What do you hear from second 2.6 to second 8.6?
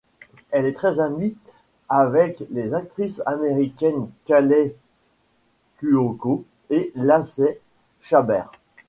actrices américaines Kaley Cuoco et Lacey Chabert.